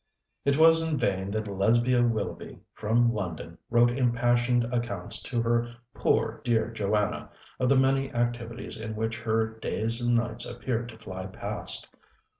[0.45, 6.41] It was in vain that Lesbia Willoughby, from London, wrote impassioned accounts to her poor
[6.43, 11.27] dear Joanna of the many activities in which her days and nights appeared to fly
[11.27, 11.87] past.